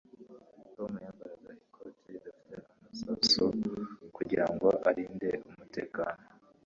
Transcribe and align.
Tom 0.75 0.91
yambaraga 1.05 1.49
ikoti 1.63 2.05
ridafite 2.13 2.53
amasasu, 2.73 3.43
kugirango 4.15 4.67
arinde 4.89 5.29
umutekano. 5.49 6.23